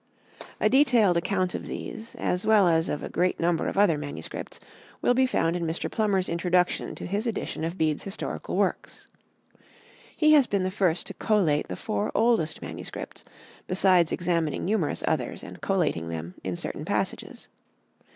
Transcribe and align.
A 0.59 0.67
detailed 0.67 1.15
account 1.15 1.53
of 1.53 1.67
these, 1.67 2.15
as 2.15 2.43
well 2.43 2.67
as 2.67 2.89
of 2.89 3.03
a 3.03 3.07
great 3.07 3.39
number 3.39 3.67
of 3.67 3.77
other 3.77 3.99
manuscripts, 3.99 4.59
will 4.99 5.13
be 5.13 5.27
found 5.27 5.55
in 5.55 5.63
Mr. 5.63 5.91
Plummer's 5.91 6.27
Introduction 6.27 6.95
to 6.95 7.05
his 7.05 7.27
edition 7.27 7.63
of 7.63 7.77
Bede's 7.77 8.01
Historical 8.01 8.55
Works. 8.57 9.05
He 10.17 10.33
has 10.33 10.47
been 10.47 10.63
the 10.63 10.71
first 10.71 11.05
to 11.05 11.13
collate 11.13 11.67
the 11.67 11.75
four 11.75 12.11
oldest 12.15 12.63
MSS., 12.63 13.23
besides 13.67 14.11
examining 14.11 14.65
numerous 14.65 15.03
others 15.07 15.43
and 15.43 15.61
collating 15.61 16.09
them 16.09 16.33
in 16.43 16.55
certain 16.55 16.83
passages. 16.83 17.47